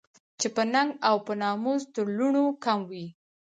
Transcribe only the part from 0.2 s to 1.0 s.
چې په ننګ